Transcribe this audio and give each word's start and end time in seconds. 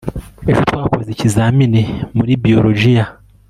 ejo 0.49 0.61
twakoze 0.69 1.07
ikizamini 1.11 1.81
muri 2.15 2.33
biologiya 2.43 3.05